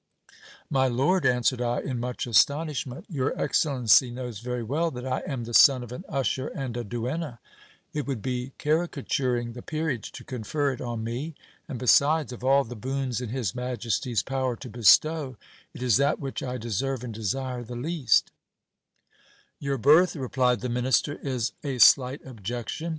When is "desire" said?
17.13-17.63